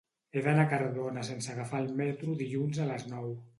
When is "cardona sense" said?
0.71-1.53